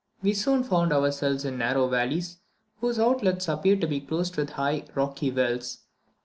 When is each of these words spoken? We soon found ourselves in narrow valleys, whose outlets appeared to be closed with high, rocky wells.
We 0.23 0.33
soon 0.33 0.63
found 0.63 0.91
ourselves 0.91 1.45
in 1.45 1.59
narrow 1.59 1.87
valleys, 1.87 2.39
whose 2.79 2.97
outlets 2.97 3.47
appeared 3.47 3.81
to 3.81 3.87
be 3.87 4.01
closed 4.01 4.35
with 4.35 4.49
high, 4.53 4.85
rocky 4.95 5.29
wells. 5.29 5.81